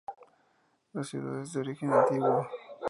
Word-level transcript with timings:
La 0.93 1.03
ciudad 1.03 1.41
es 1.43 1.53
de 1.53 1.59
origen 1.59 1.93
antiguo. 1.93 2.49